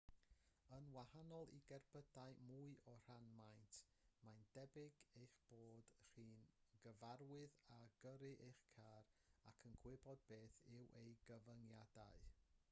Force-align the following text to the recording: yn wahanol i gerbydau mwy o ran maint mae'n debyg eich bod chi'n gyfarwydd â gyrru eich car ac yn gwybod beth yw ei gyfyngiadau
yn 0.75 0.85
wahanol 0.93 1.49
i 1.57 1.57
gerbydau 1.71 2.37
mwy 2.47 2.69
o 2.93 2.95
ran 3.09 3.27
maint 3.39 3.75
mae'n 4.23 4.47
debyg 4.55 4.97
eich 5.25 5.37
bod 5.53 5.93
chi'n 6.15 6.33
gyfarwydd 6.87 7.61
â 7.77 7.79
gyrru 8.01 8.31
eich 8.49 8.65
car 8.79 9.13
ac 9.53 9.65
yn 9.71 9.77
gwybod 9.87 10.25
beth 10.35 10.59
yw 10.77 10.91
ei 11.05 11.15
gyfyngiadau 11.31 12.21